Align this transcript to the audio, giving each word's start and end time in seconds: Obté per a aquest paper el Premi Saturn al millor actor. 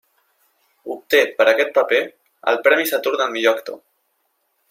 Obté 0.95 1.19
per 1.41 1.45
a 1.47 1.51
aquest 1.51 1.69
paper 1.75 2.01
el 2.53 2.59
Premi 2.69 2.89
Saturn 2.93 3.25
al 3.27 3.33
millor 3.39 3.59
actor. 3.61 3.81